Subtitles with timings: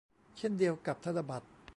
[0.37, 1.47] เช่นเดียวกับธนบัตร